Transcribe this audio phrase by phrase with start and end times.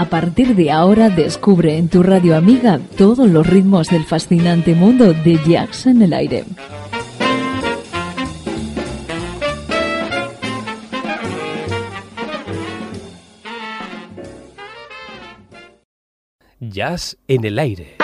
[0.00, 5.12] A partir de ahora descubre en tu radio amiga todos los ritmos del fascinante mundo
[5.12, 6.46] de jazz en el aire.
[16.60, 17.99] Jazz en el aire.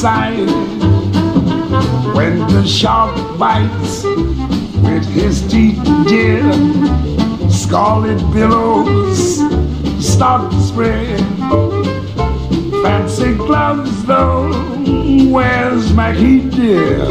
[0.00, 0.46] Sight.
[2.16, 4.02] When the shark bites
[4.82, 6.40] with his teeth, dear,
[7.50, 9.40] scarlet billows
[10.02, 11.20] start to spread.
[12.82, 14.50] Fancy gloves though,
[15.30, 17.04] where's Mackie dear?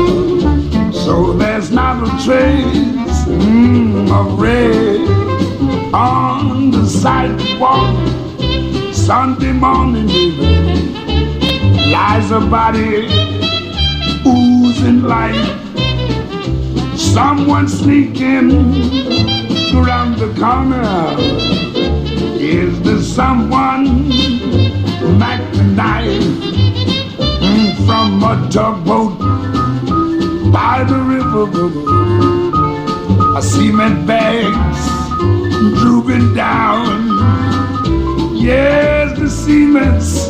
[0.91, 7.93] So there's not a trace mm, of red on the sidewalk.
[8.95, 10.98] Sunday morning, baby,
[11.91, 13.07] lies a body
[14.25, 15.57] oozing light.
[16.95, 18.51] Someone sneaking
[19.75, 21.15] around the corner
[22.39, 24.09] is there someone
[25.19, 26.23] like the knife
[27.85, 29.19] from a tugboat
[30.53, 31.45] by the river?
[33.37, 34.81] A cement bags
[35.79, 37.07] drooping down.
[38.35, 40.28] Yes, the cement's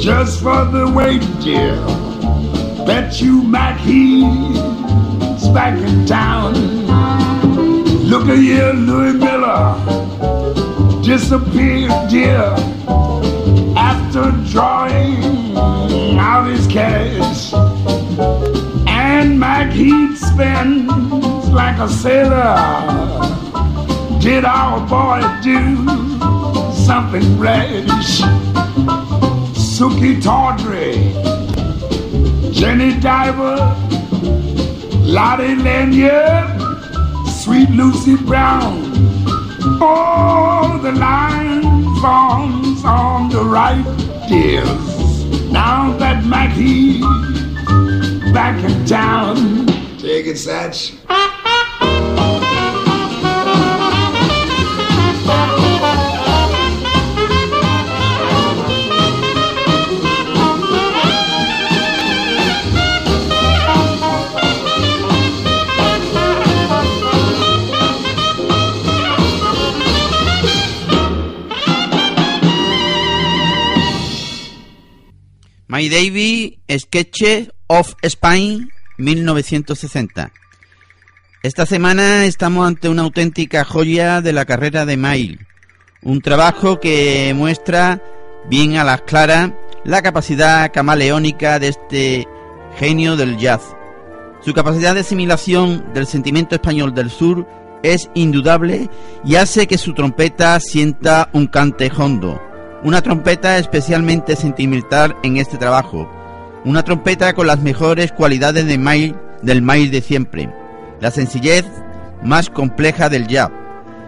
[0.00, 1.76] just for the weight, dear.
[2.86, 6.54] Bet you Mac he's back in town.
[8.04, 9.94] Look at here, Louis Miller
[11.02, 12.54] disappeared, dear,
[13.76, 15.56] after drawing
[16.18, 17.52] out his cash.
[18.86, 20.88] And Mac he'd spend
[21.52, 22.56] like a sailor.
[24.20, 25.76] Did our boy do
[26.72, 28.43] something rash?
[29.74, 30.94] Suki Tawdry,
[32.52, 33.56] Jenny Diver,
[35.02, 36.46] Lottie Lanyard,
[37.28, 38.92] Sweet Lucy Brown.
[39.82, 43.82] Oh, the line forms on the right,
[44.28, 45.50] dears.
[45.50, 47.02] Now that Mackie's
[48.32, 49.66] back in town.
[49.98, 51.03] Take it, Satch.
[75.74, 80.30] My Davy Sketches of Spain 1960.
[81.42, 85.48] Esta semana estamos ante una auténtica joya de la carrera de Mail,
[86.00, 88.00] un trabajo que muestra
[88.48, 89.50] bien a las claras
[89.82, 92.28] la capacidad camaleónica de este
[92.78, 93.74] genio del jazz.
[94.42, 97.48] Su capacidad de asimilación del sentimiento español del sur
[97.82, 98.88] es indudable
[99.24, 102.53] y hace que su trompeta sienta un cante hondo
[102.84, 106.08] una trompeta especialmente sentimental en este trabajo.
[106.64, 110.52] Una trompeta con las mejores cualidades de mail, del mail de siempre.
[111.00, 111.64] La sencillez
[112.22, 113.50] más compleja del jazz.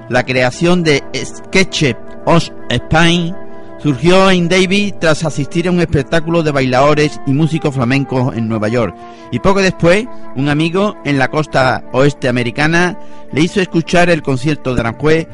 [0.08, 3.34] La creación de Sketch of Spain
[3.78, 8.68] surgió en David tras asistir a un espectáculo de bailadores y músicos flamencos en Nueva
[8.68, 8.94] York.
[9.32, 12.98] Y poco después, un amigo en la costa oeste americana
[13.32, 15.26] le hizo escuchar el concierto de Aranjuez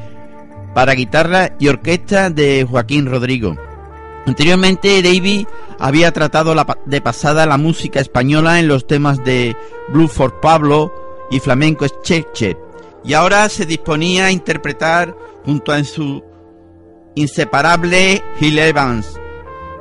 [0.75, 3.57] para guitarra y orquesta de Joaquín Rodrigo.
[4.27, 5.47] Anteriormente, Davy
[5.79, 6.55] había tratado
[6.87, 9.57] de pasada la música española en los temas de
[9.89, 10.93] Blue for Pablo
[11.31, 12.57] y Flamenco Cheche,
[13.05, 16.23] y ahora se disponía a interpretar junto a su
[17.15, 19.19] inseparable Gil Evans.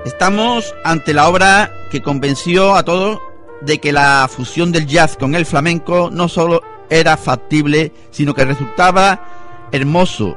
[0.05, 3.19] Estamos ante la obra que convenció a todos
[3.61, 8.45] de que la fusión del jazz con el flamenco no solo era factible, sino que
[8.45, 10.35] resultaba hermoso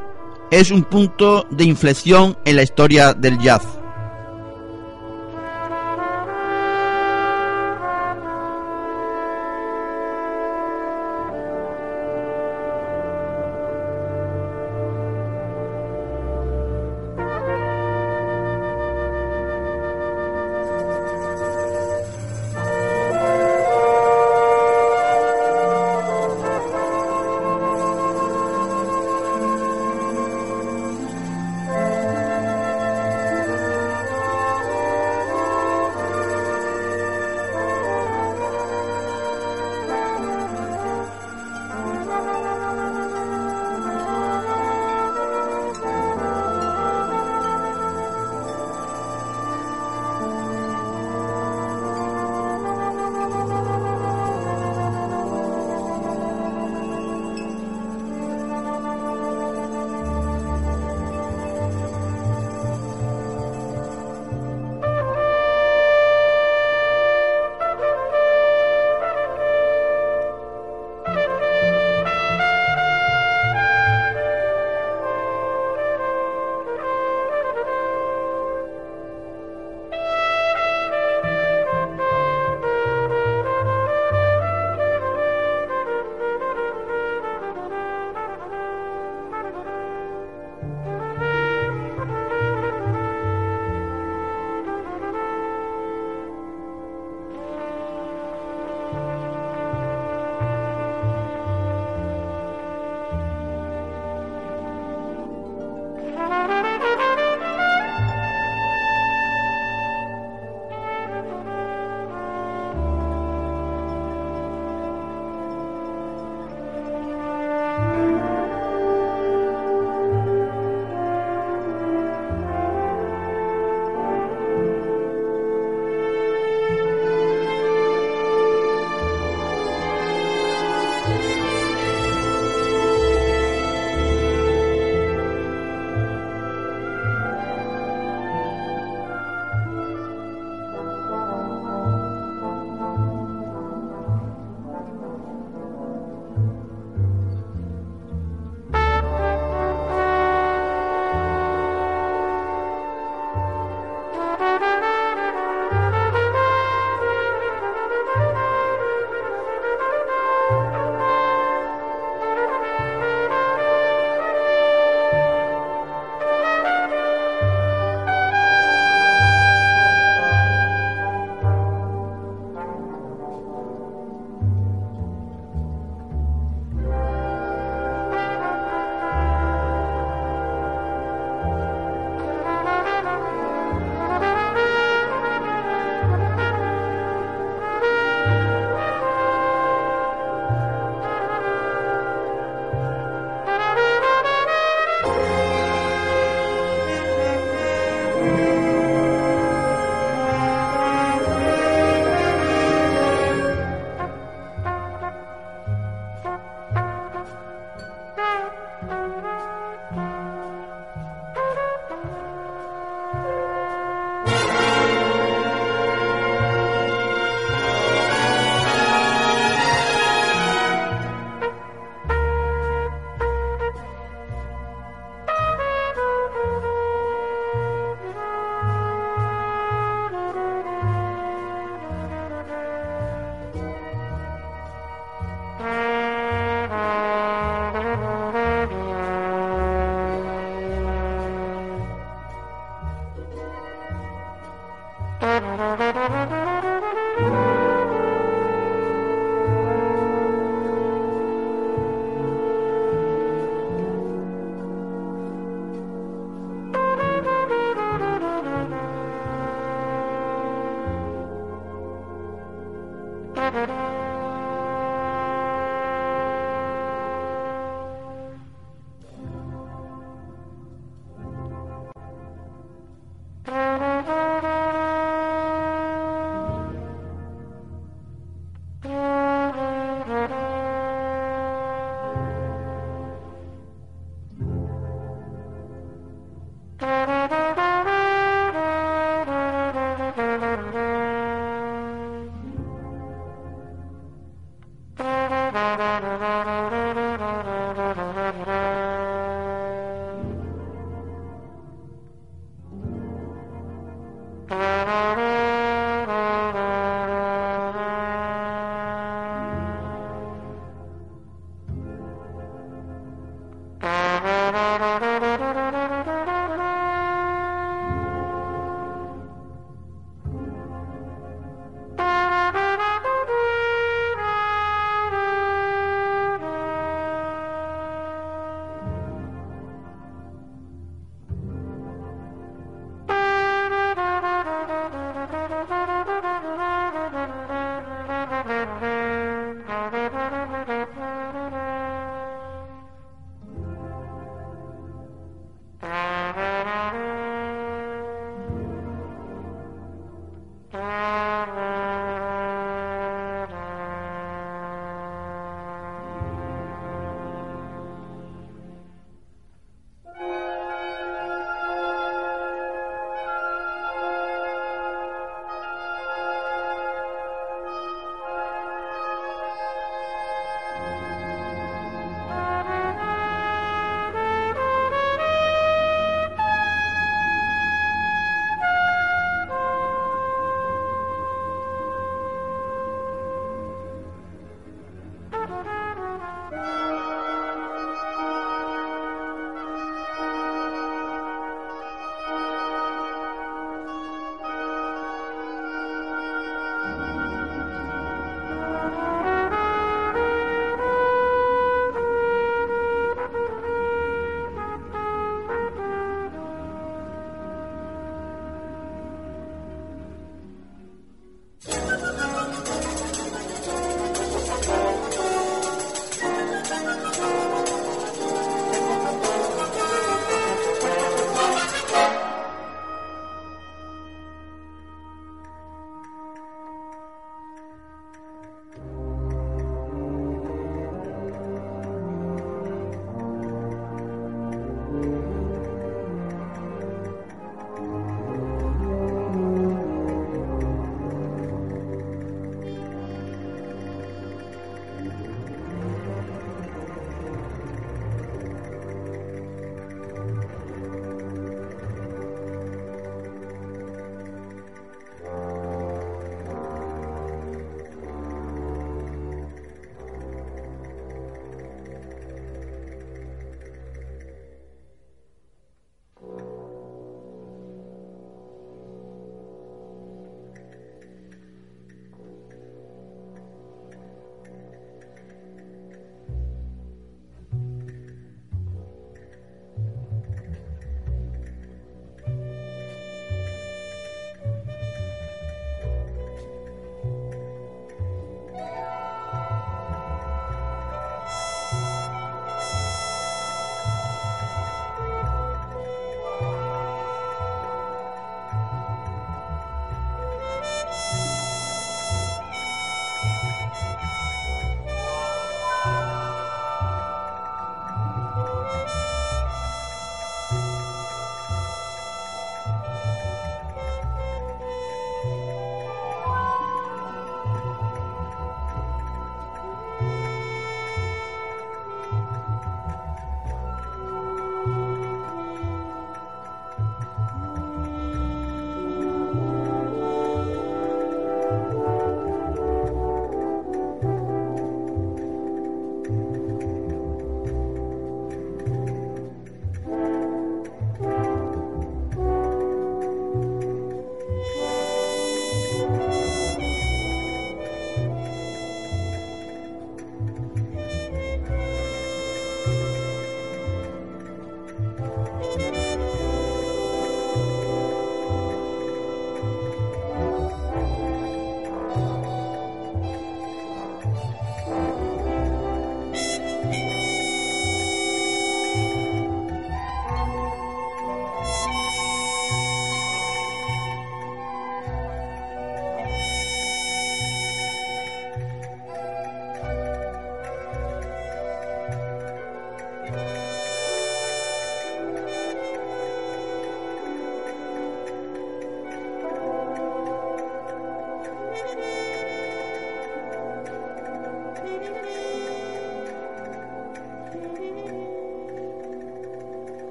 [0.61, 3.84] es un punto de inflexión en la historia del jazz.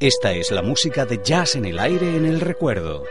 [0.00, 3.02] Esta es la música de jazz en el aire en el recuerdo.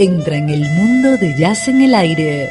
[0.00, 2.48] Entra en el mundo de Jazz en el aire.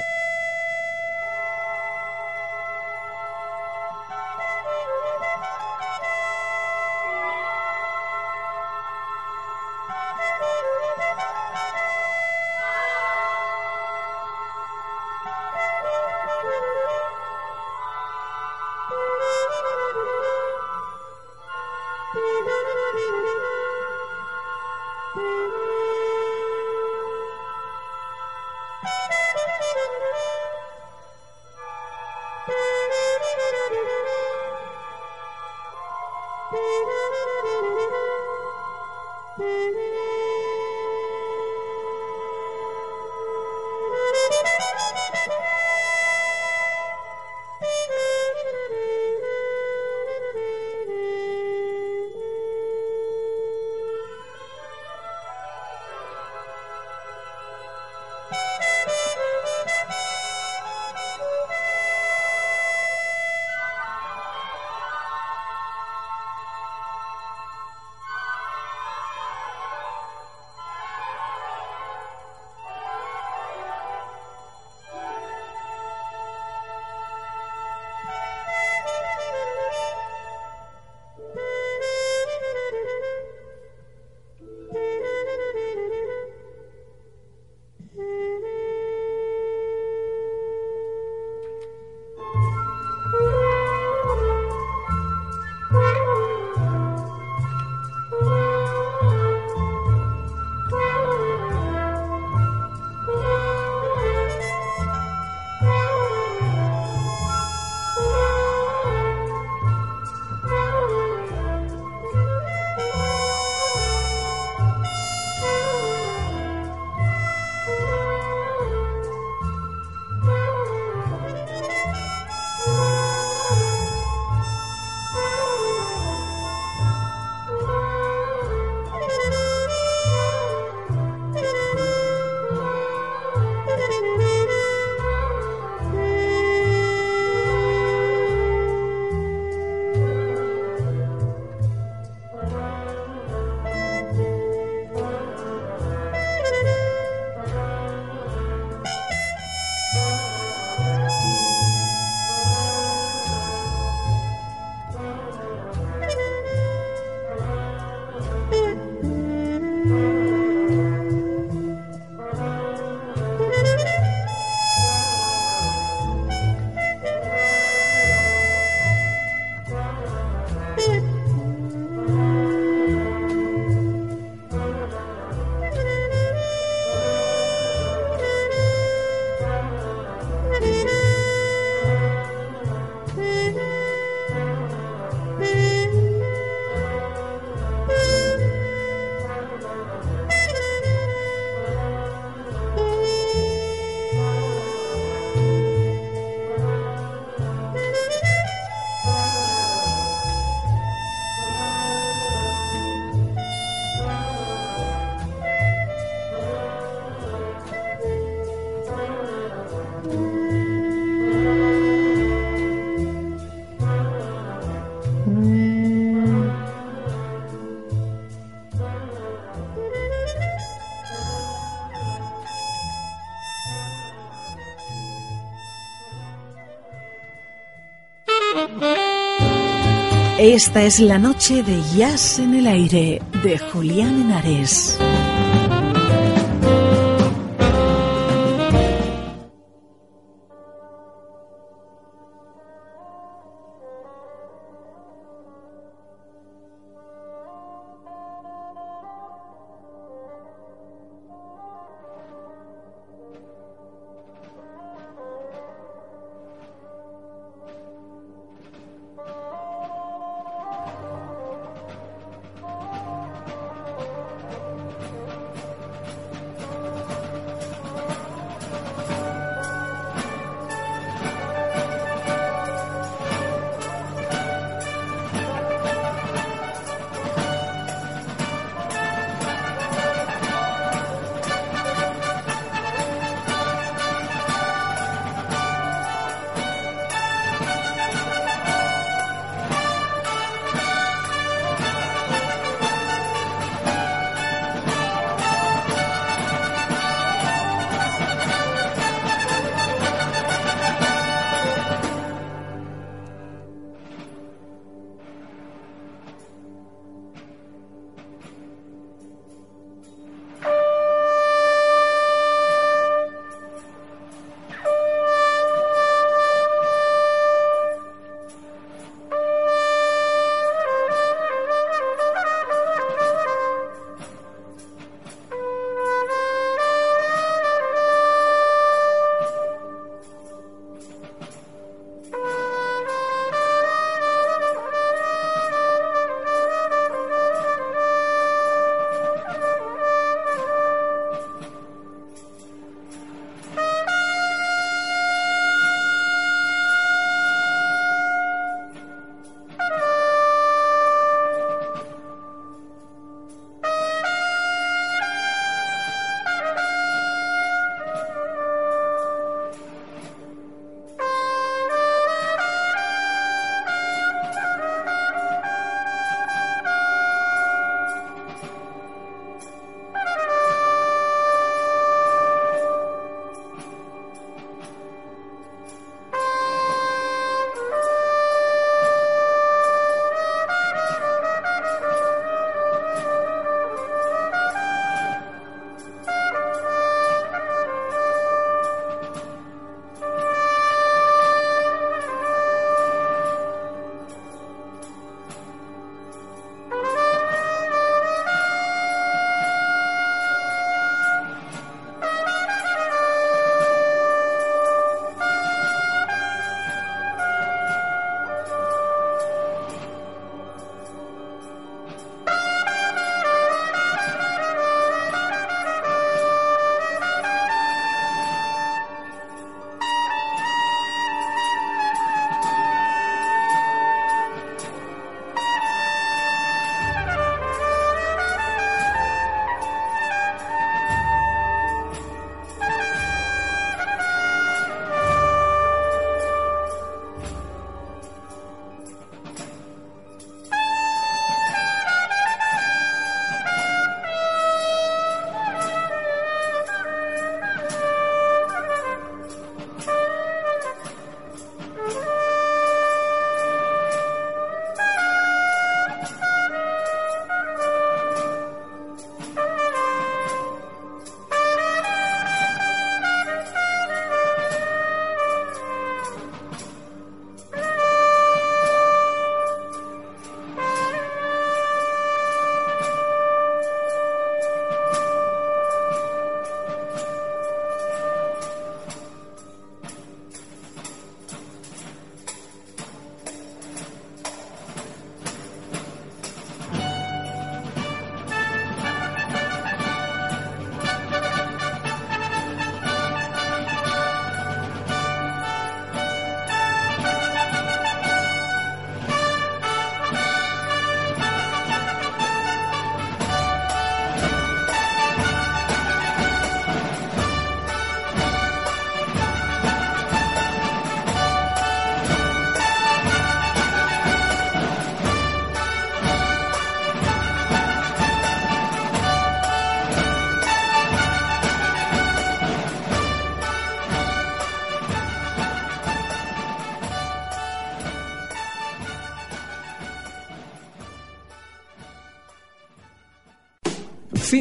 [230.49, 234.97] Esta es la noche de Jazz en el aire de Julián Henares.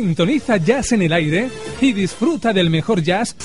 [0.09, 1.51] Sintoniza Jazz en el aire
[1.83, 3.37] y disfruta del mejor jazz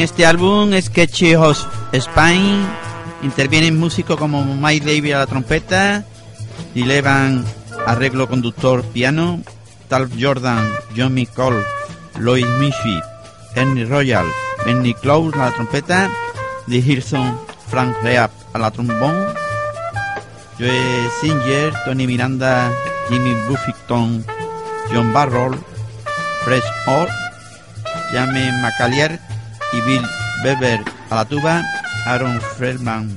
[0.00, 2.66] En este álbum, Sketchy of Spain,
[3.22, 6.04] intervienen músicos como Mike Davis a la trompeta,
[6.74, 7.44] Levan
[7.86, 9.42] arreglo conductor piano,
[9.88, 11.62] Tal Jordan, John McCall,
[12.18, 12.98] Lloyd Miffy,
[13.56, 14.24] Ernie Royal,
[14.64, 16.08] Benny Close a la trompeta,
[16.66, 17.38] Lee Hirson,
[17.68, 19.14] Frank Reap a la trombón,
[20.58, 22.72] Joe Singer, Tony Miranda,
[23.10, 24.24] Jimmy Buffington,
[24.90, 25.58] John Barroll,
[26.42, 27.08] Fresh Orr,
[28.14, 29.20] Jamie McAllier
[29.72, 30.06] y Bill
[30.44, 31.62] Weber a la tuba,
[32.06, 33.16] Aaron Feldman,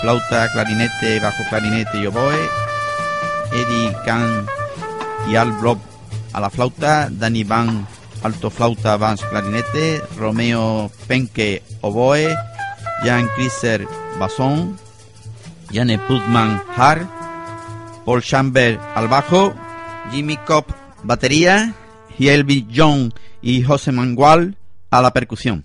[0.00, 2.48] flauta, clarinete, bajo clarinete y oboe,
[3.52, 4.46] Eddie Kahn
[5.28, 5.78] y Al Blob
[6.32, 7.86] a la flauta, Danny Van,
[8.22, 12.34] alto flauta, bass, clarinete, Romeo Penke, oboe,
[13.04, 13.86] Jan Kriser,
[14.18, 14.76] basón,
[15.72, 17.06] Jane Putman, har,
[18.04, 19.54] Paul Chamber al bajo,
[20.10, 20.66] Jimmy Cobb,
[21.02, 21.74] batería,
[22.18, 23.12] y Elvis John
[23.42, 24.56] y José Mangual
[24.90, 25.64] a la percusión.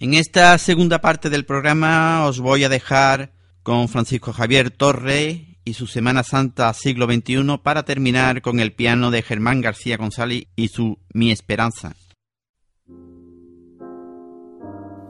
[0.00, 3.32] En esta segunda parte del programa os voy a dejar
[3.64, 9.10] con Francisco Javier Torre y su Semana Santa siglo XXI para terminar con el piano
[9.10, 11.96] de Germán García González y su Mi Esperanza.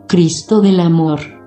[0.08, 1.37] Cristo del Amor.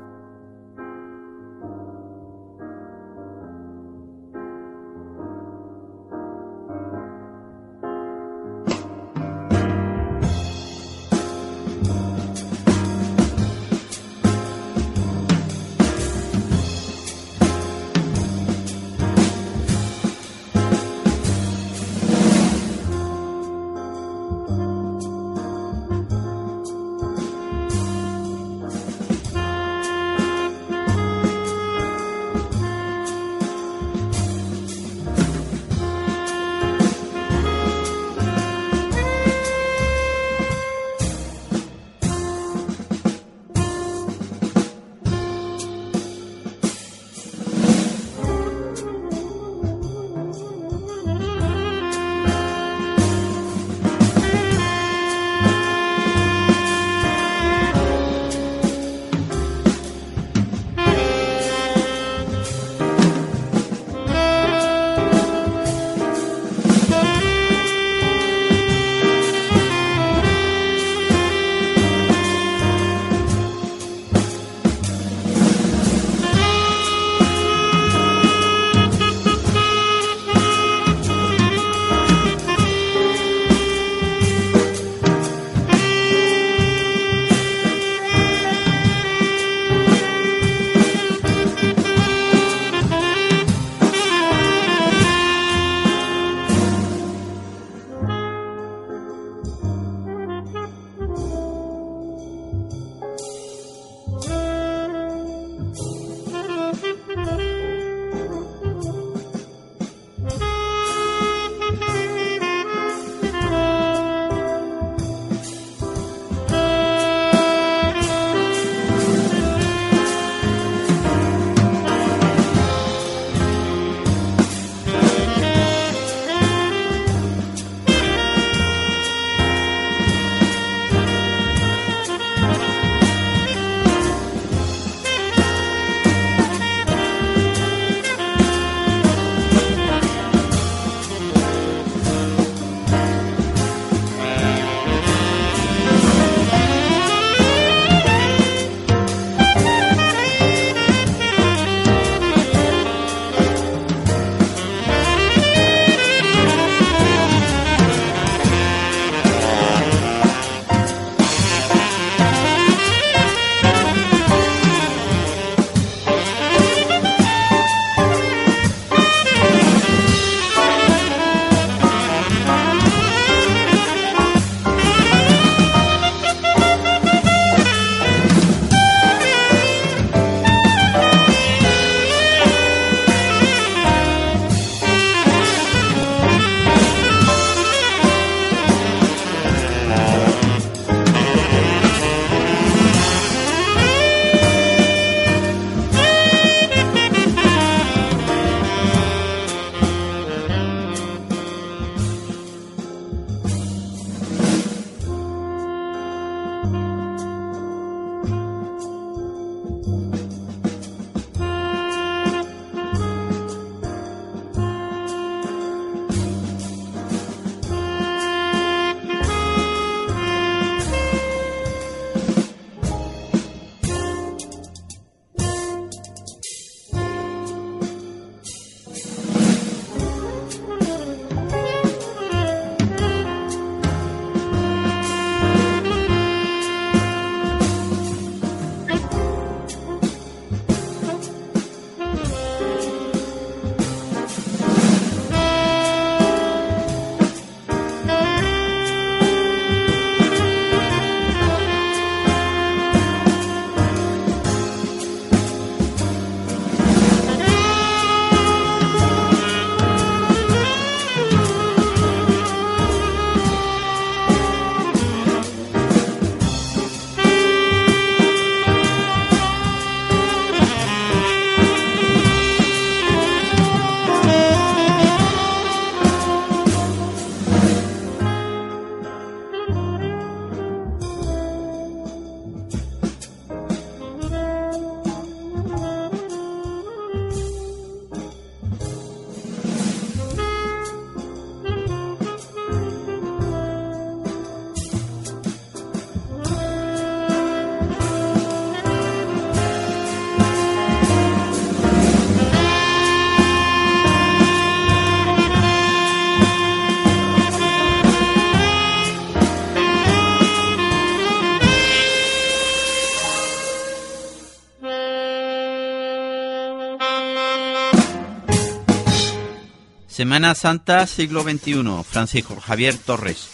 [320.21, 323.49] Semana Santa siglo XXI, Francisco Javier Torres.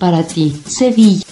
[0.00, 1.22] Para ti, Sevilla.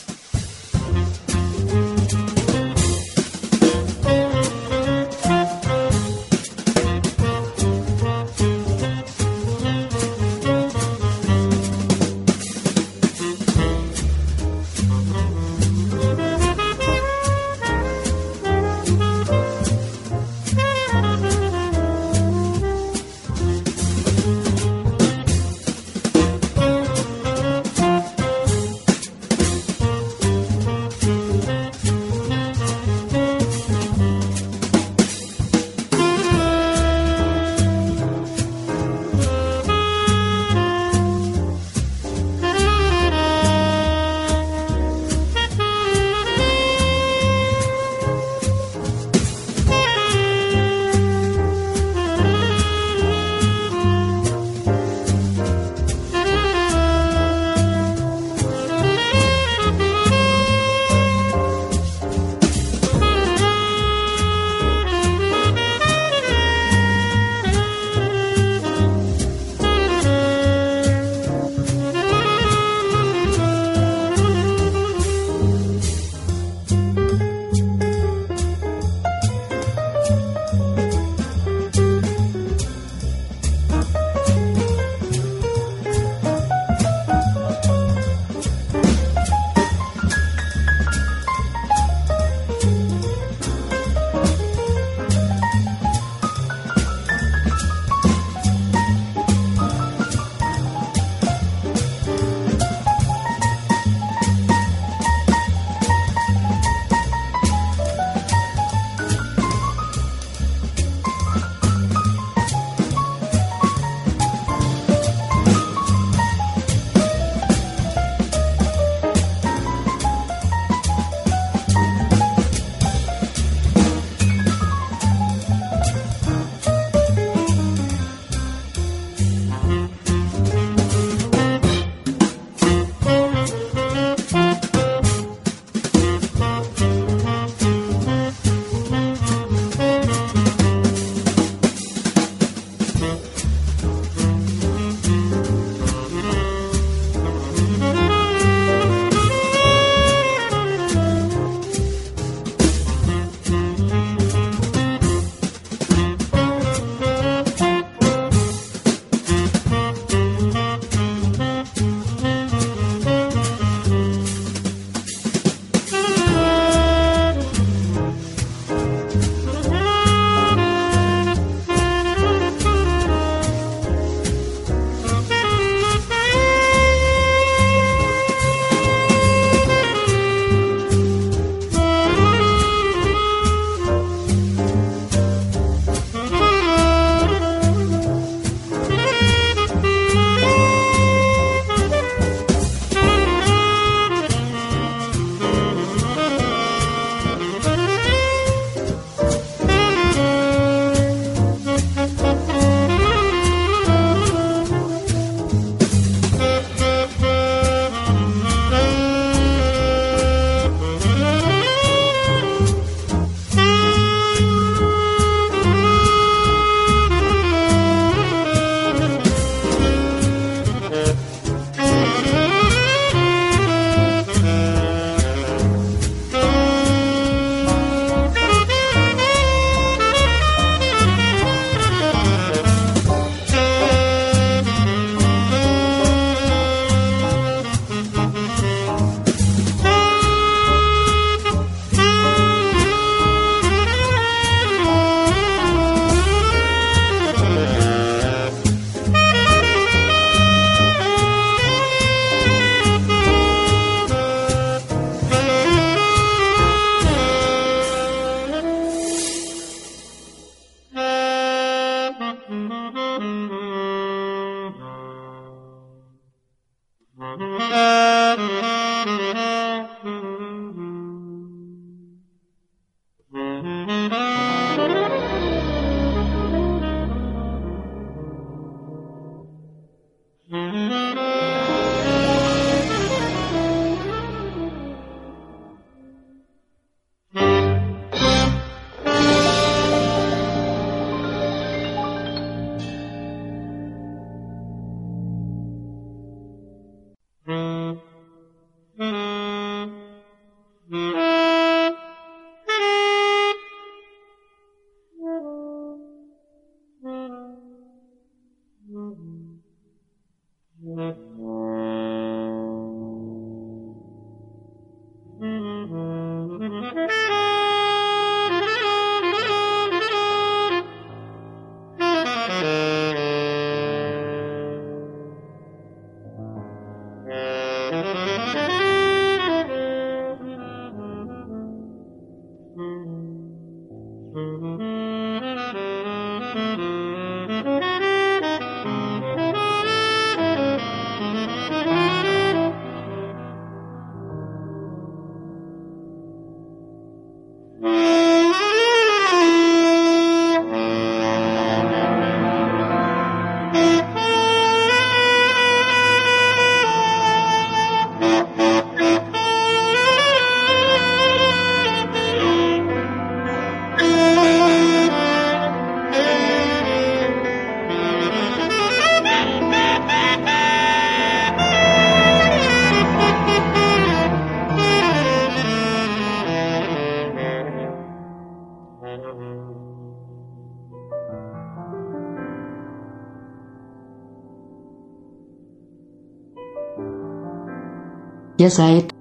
[388.69, 389.18] Ya sabe.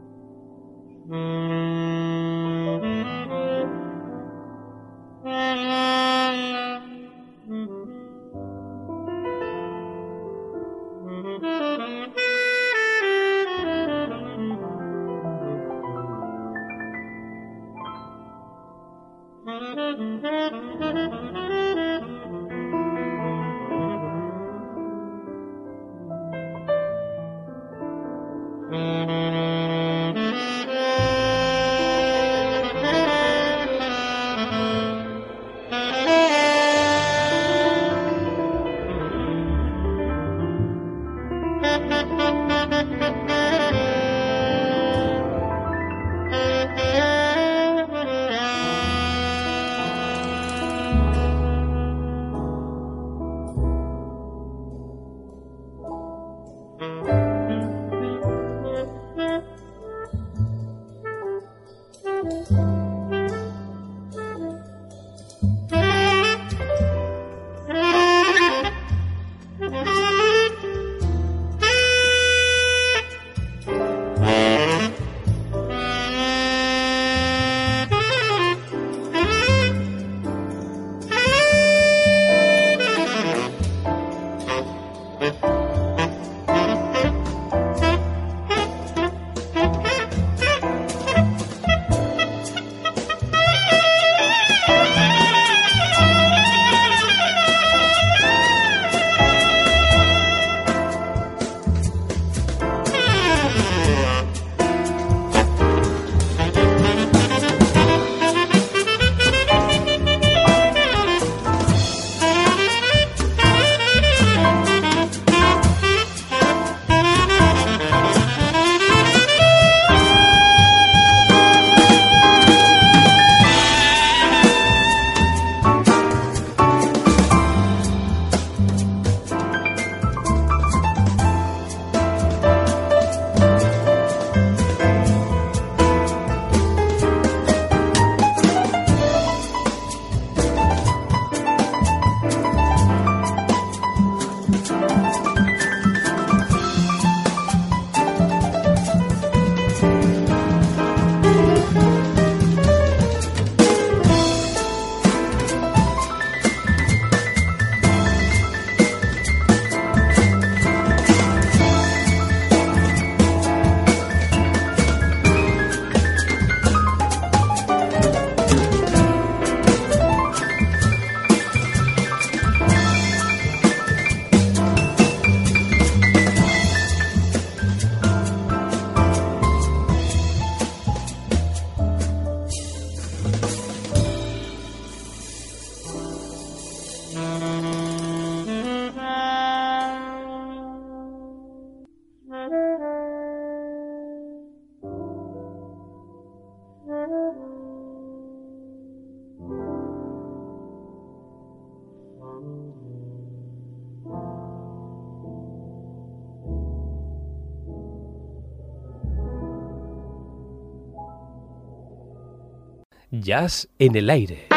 [213.27, 214.47] Jazz en el aire.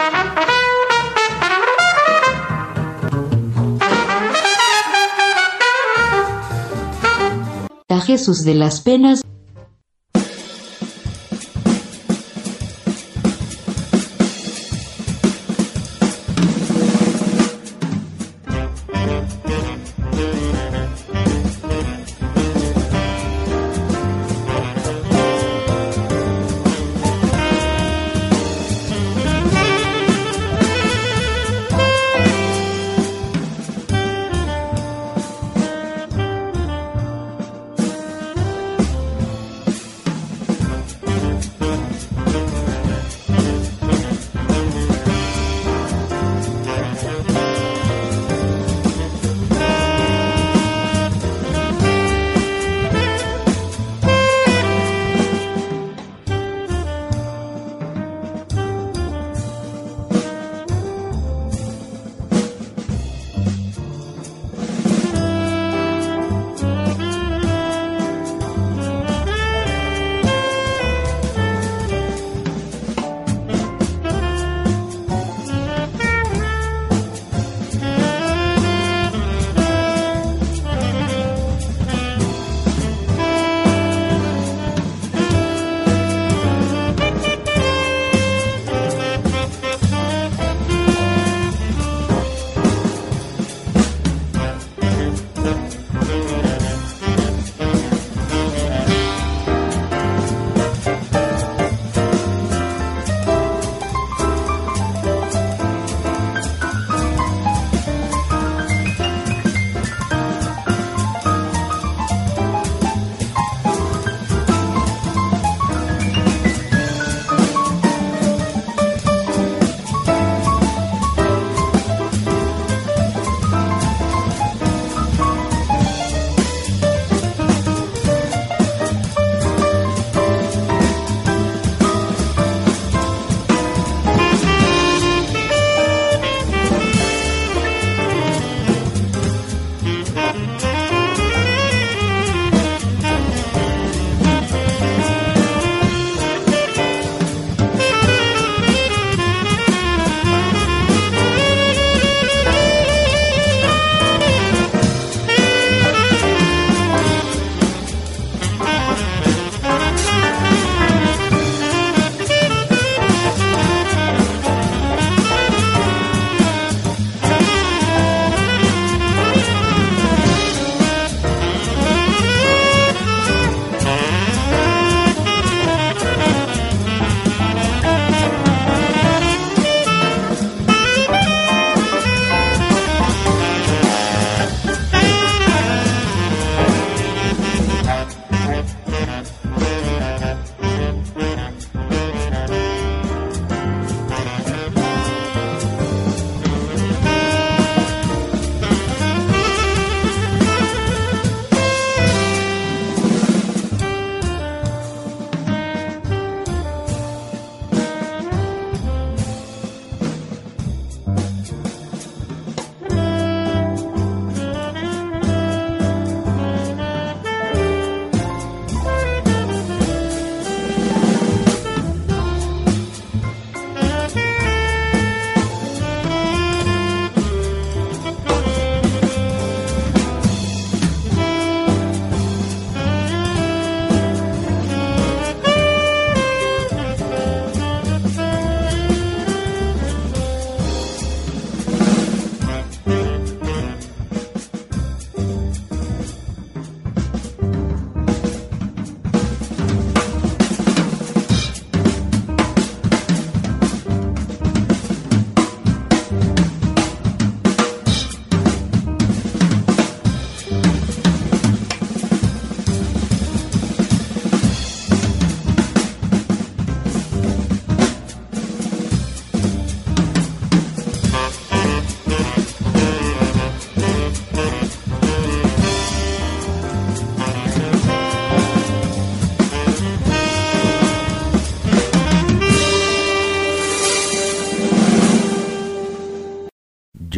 [7.89, 9.23] A Jesús de las Penas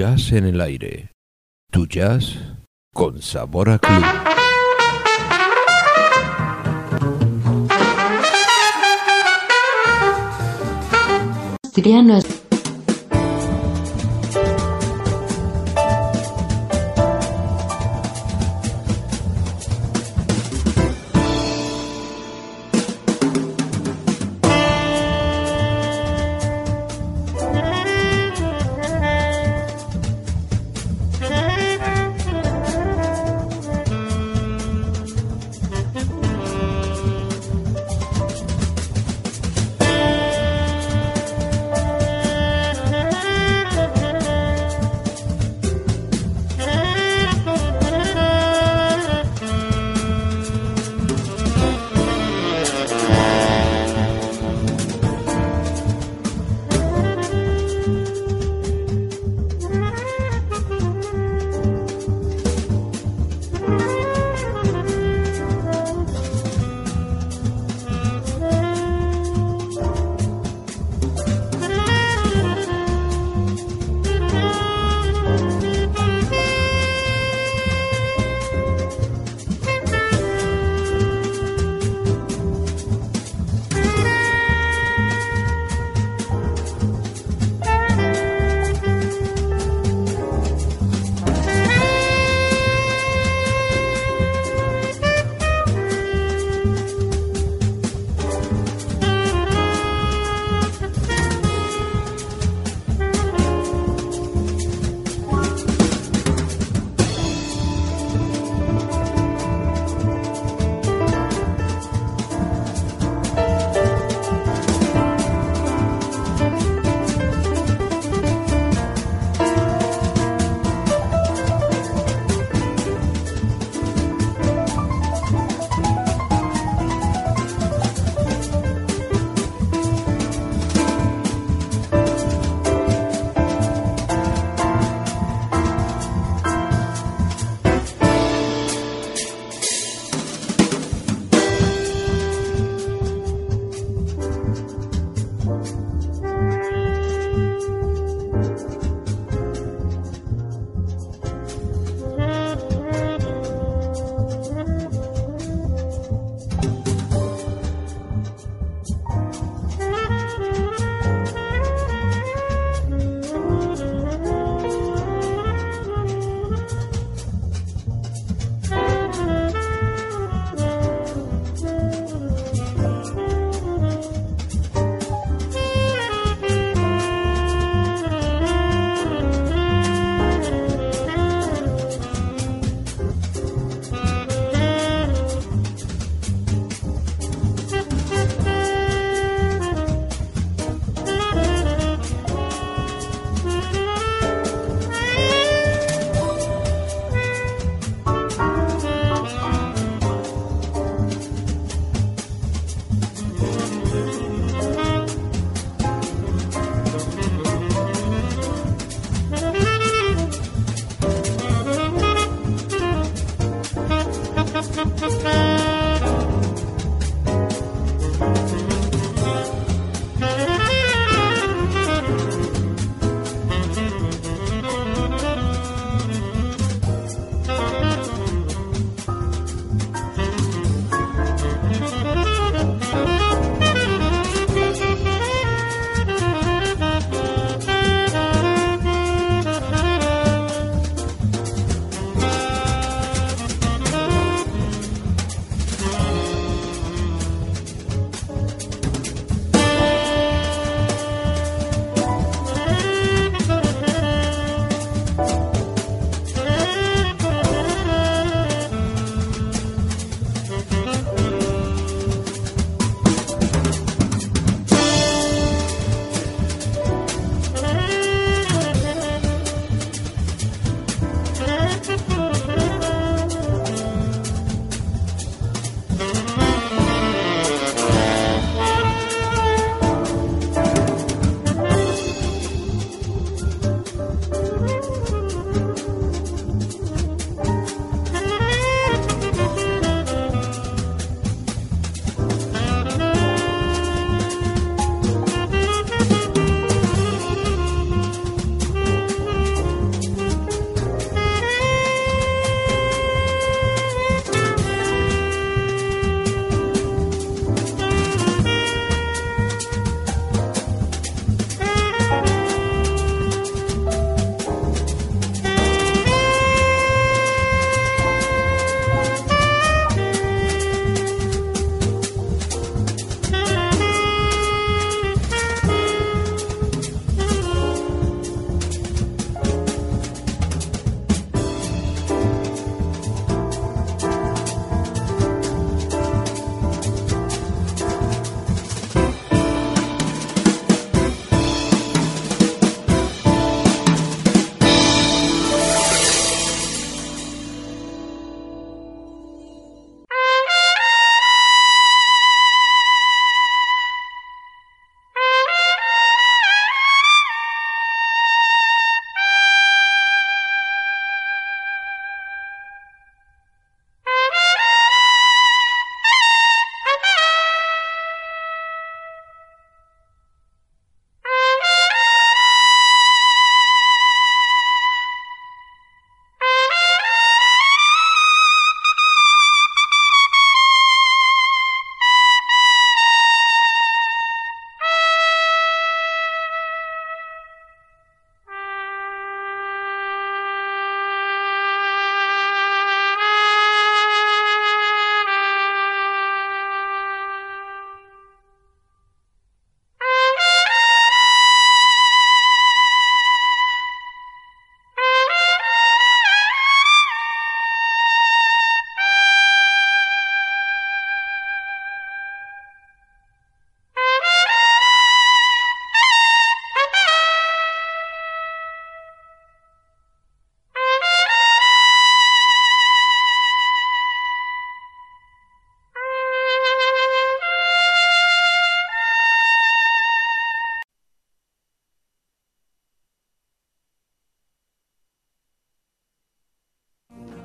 [0.03, 1.13] Jazz en el aire.
[1.71, 2.37] Tu jazz
[2.93, 4.03] con sabor a club.
[11.73, 12.19] Triano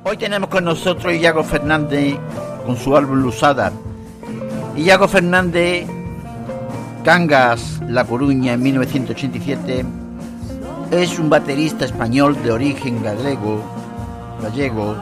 [0.10, 2.16] Hoy tenemos con nosotros Iago Fernández
[2.66, 3.74] con su álbum Lusada.
[4.78, 5.86] Iago Fernández,
[7.04, 9.86] Cangas, La Coruña en 1987,
[10.92, 13.62] es un baterista español de origen gallego,
[14.42, 14.96] gallego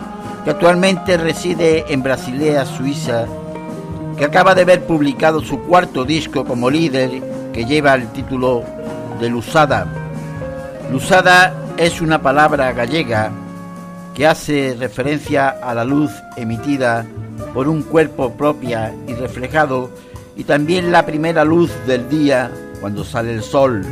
[0.44, 3.28] que actualmente reside en Brasilea, Suiza,
[4.18, 8.64] que acaba de ver publicado su cuarto disco como líder que lleva el título
[9.22, 9.86] de Lusada.
[10.92, 13.32] Lusada es una palabra gallega
[14.16, 17.06] que hace referencia a la luz emitida
[17.54, 19.92] por un cuerpo propia y reflejado
[20.36, 23.86] y también la primera luz del día cuando sale el sol.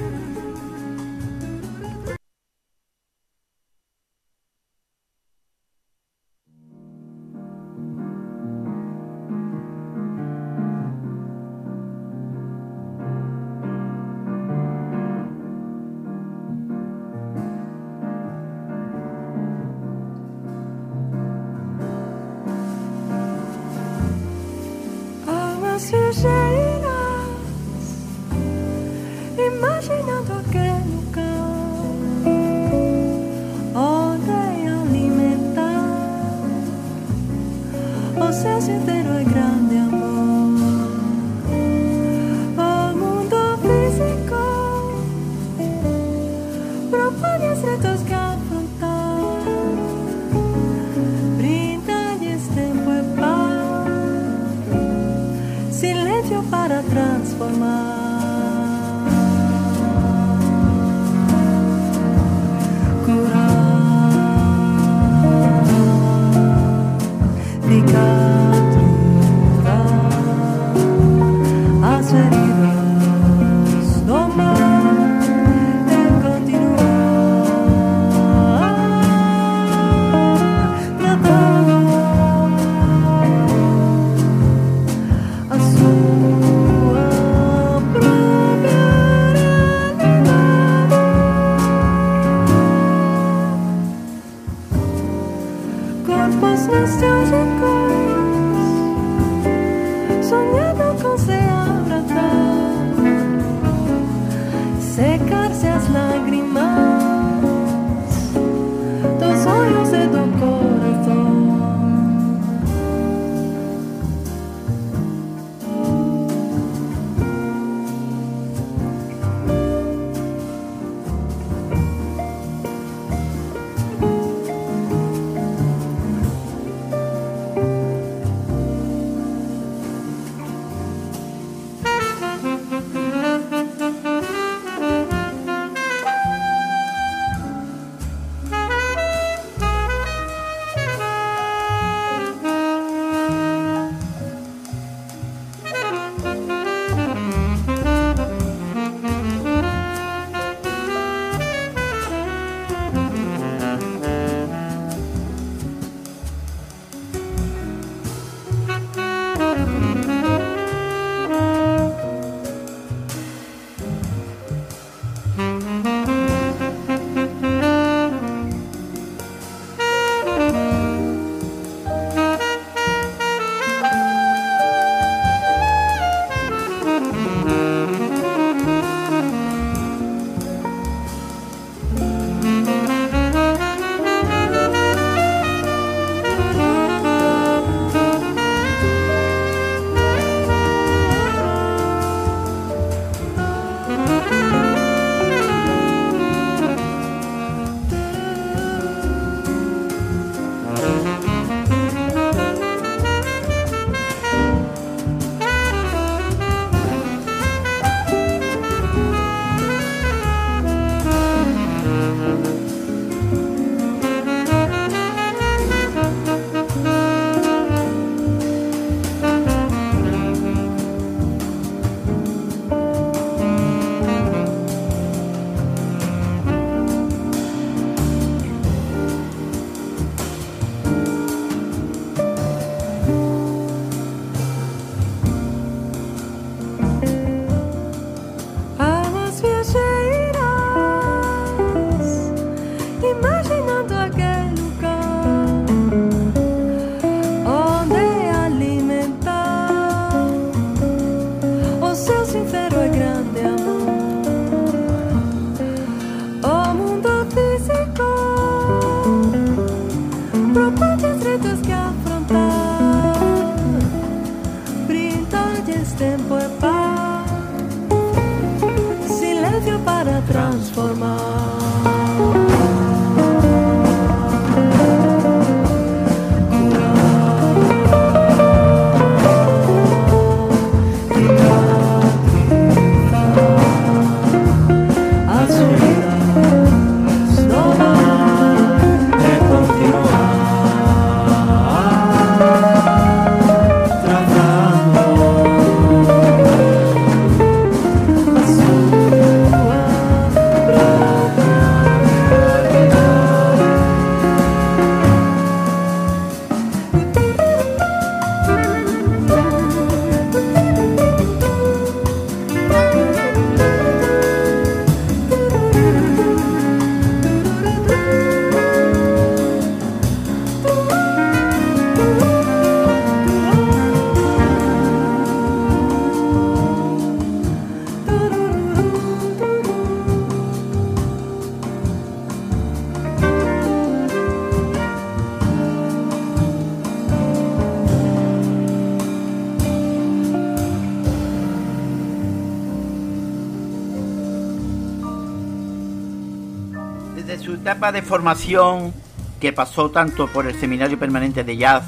[347.91, 348.93] De formación
[349.41, 351.83] que pasó tanto por el Seminario Permanente de Jazz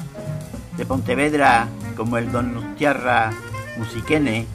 [0.76, 3.32] de Pontevedra como el Donostiarra
[3.78, 4.46] Musiquene,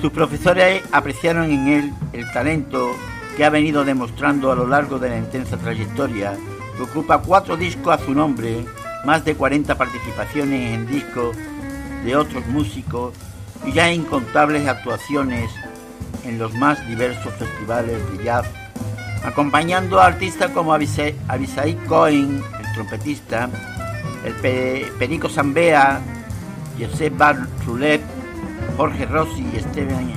[0.00, 2.92] sus profesores apreciaron en él el talento
[3.36, 6.36] que ha venido demostrando a lo largo de la intensa trayectoria,
[6.76, 8.64] que ocupa cuatro discos a su nombre,
[9.04, 11.36] más de 40 participaciones en discos
[12.04, 13.14] de otros músicos
[13.66, 15.50] y ya incontables actuaciones
[16.24, 18.46] en los más diversos festivales de jazz
[19.24, 23.48] acompañando a artistas como Avisai Cohen, el trompetista,
[24.24, 24.34] el
[24.98, 26.00] Perico Zambea,
[26.78, 28.00] Josep Barrulet,
[28.76, 30.12] Jorge Rossi y Steven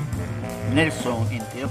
[0.73, 1.70] Nelson, entre otros.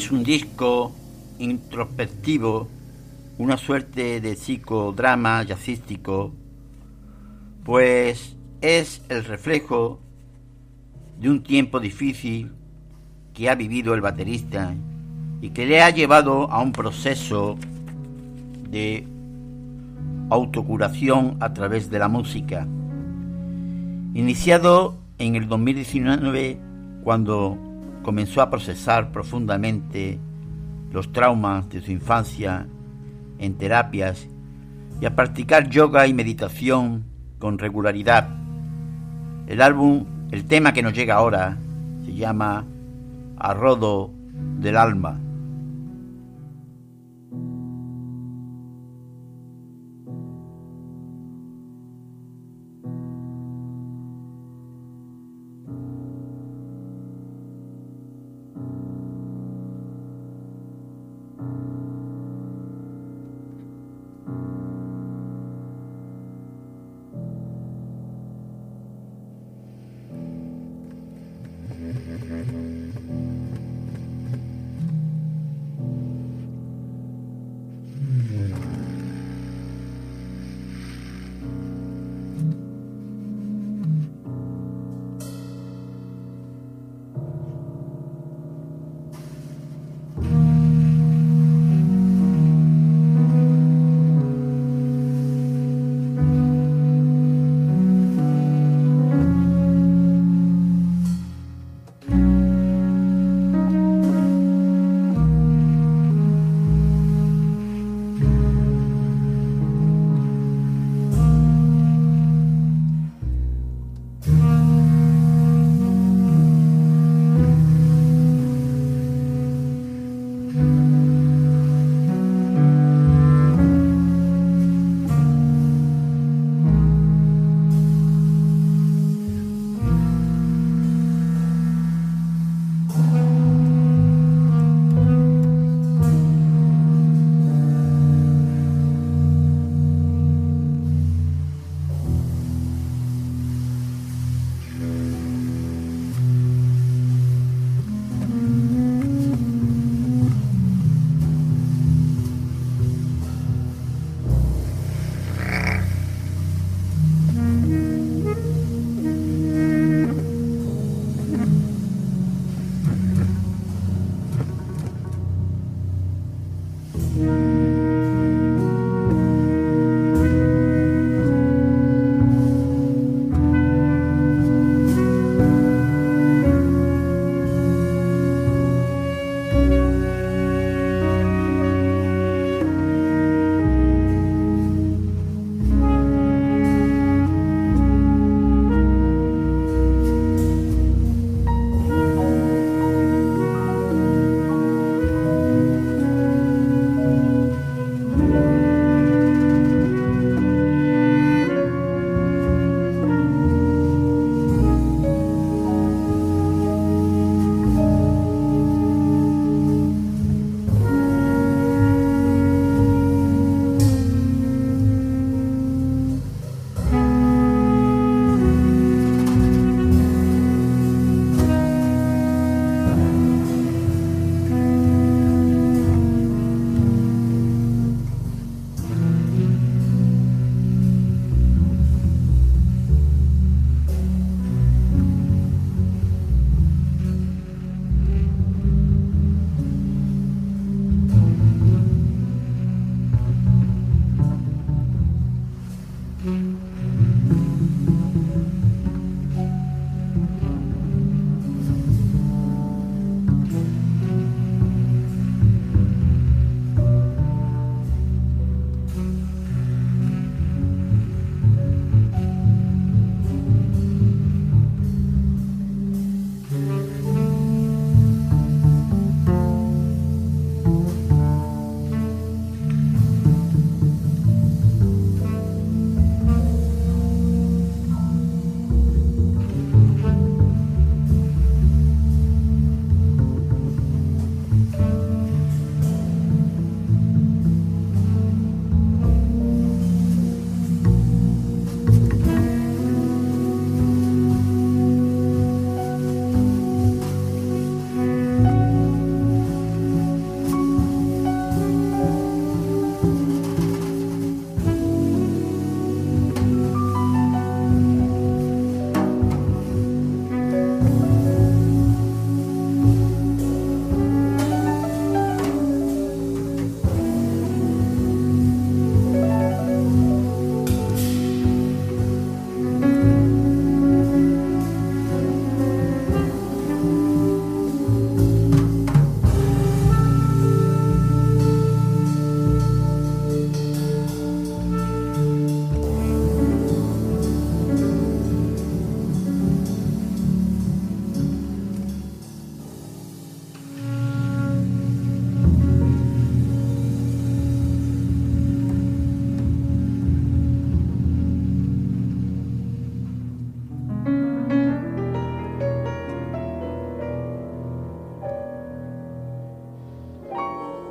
[0.00, 0.92] Es un disco
[1.38, 2.68] introspectivo,
[3.36, 6.32] una suerte de psicodrama jazzístico,
[7.64, 10.00] pues es el reflejo
[11.20, 12.50] de un tiempo difícil
[13.34, 14.72] que ha vivido el baterista
[15.42, 17.58] y que le ha llevado a un proceso
[18.70, 19.06] de
[20.30, 22.66] autocuración a través de la música.
[24.14, 26.58] Iniciado en el 2019
[27.04, 27.69] cuando
[28.02, 30.18] comenzó a procesar profundamente
[30.92, 32.66] los traumas de su infancia
[33.38, 34.26] en terapias
[35.00, 37.04] y a practicar yoga y meditación
[37.38, 38.28] con regularidad.
[39.46, 41.56] El álbum, el tema que nos llega ahora,
[42.04, 42.64] se llama
[43.38, 44.10] Arrodo
[44.58, 45.18] del Alma.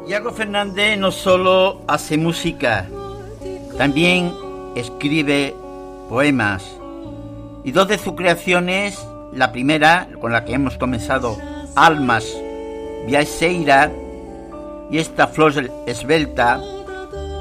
[0.10, 2.88] Iago Fernández no solo hace música,
[3.78, 4.34] también
[4.76, 5.56] escribe
[6.10, 6.66] poemas.
[7.64, 9.00] Y dos de sus creaciones,
[9.32, 11.38] la primera, con la que hemos comenzado,
[11.76, 12.26] Almas
[13.06, 13.92] Viaseira,
[14.90, 15.54] y esta Flor
[15.86, 16.60] Esbelta,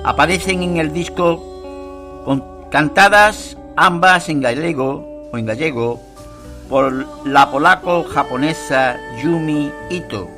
[0.04, 6.02] aparecen en el disco con, cantadas ambas en gallego o en gallego
[6.68, 6.92] por
[7.24, 10.37] la polaco-japonesa Yumi Ito.